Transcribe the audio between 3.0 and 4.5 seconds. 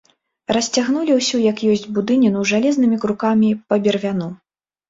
крукамі па бервяну.